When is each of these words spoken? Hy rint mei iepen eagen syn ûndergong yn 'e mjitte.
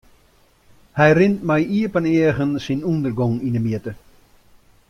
Hy 0.97 1.09
rint 1.17 1.39
mei 1.47 1.63
iepen 1.77 2.05
eagen 2.15 2.51
syn 2.65 2.85
ûndergong 2.91 3.37
yn 3.47 3.57
'e 3.57 3.61
mjitte. 3.63 3.91